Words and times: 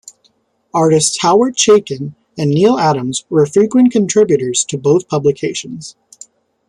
Artists 0.73 1.21
Howard 1.21 1.55
Chaykin 1.55 2.15
and 2.35 2.49
Neal 2.49 2.79
Adams 2.79 3.23
were 3.29 3.45
frequent 3.45 3.91
contributors 3.91 4.63
to 4.69 4.75
both 4.75 5.07
publications. 5.07 5.95